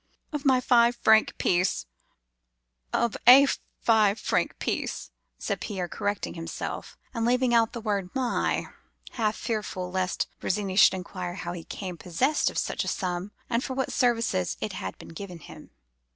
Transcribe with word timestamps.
"'Of 0.33 0.45
my 0.45 0.59
five 0.59 0.95
franc 0.95 1.37
piece—of 1.37 3.17
a 3.27 3.47
five 3.83 4.19
franc 4.19 4.57
piece,' 4.57 5.11
said 5.37 5.61
Pierre, 5.61 5.87
correcting 5.87 6.33
himself, 6.33 6.97
and 7.13 7.23
leaving 7.23 7.53
out 7.53 7.73
the 7.73 7.81
word 7.81 8.09
my, 8.15 8.65
half 9.11 9.35
fearful 9.35 9.91
lest 9.91 10.27
Virginie 10.39 10.75
should 10.75 10.95
inquire 10.95 11.35
how 11.35 11.53
he 11.53 11.61
became 11.61 11.97
possessed 11.97 12.49
of 12.49 12.57
such 12.57 12.83
a 12.83 12.87
sum, 12.87 13.31
and 13.47 13.63
for 13.63 13.75
what 13.75 13.93
services 13.93 14.57
it 14.59 14.73
had 14.73 14.97
been 14.97 15.09
given 15.09 15.37
him. 15.37 15.69